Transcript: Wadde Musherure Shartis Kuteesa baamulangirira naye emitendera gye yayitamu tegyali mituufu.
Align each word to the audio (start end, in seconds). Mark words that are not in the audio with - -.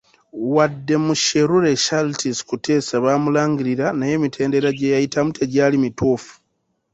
Wadde 0.53 0.95
Musherure 1.05 1.71
Shartis 1.85 2.39
Kuteesa 2.49 2.95
baamulangirira 3.05 3.85
naye 3.97 4.13
emitendera 4.19 4.69
gye 4.77 4.91
yayitamu 4.93 5.31
tegyali 5.37 5.75
mituufu. 5.83 6.33